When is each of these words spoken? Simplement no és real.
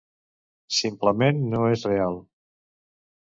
Simplement 0.77 1.43
no 1.51 1.61
és 1.75 1.85
real. 1.91 2.17